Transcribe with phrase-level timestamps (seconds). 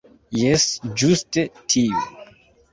[0.43, 0.65] Jes,
[1.03, 1.45] ĝuste
[1.75, 2.05] tiu.